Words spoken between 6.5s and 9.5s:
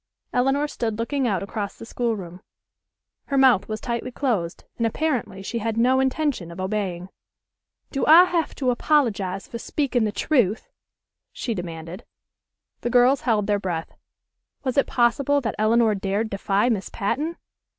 obeying. "Do I have to apologize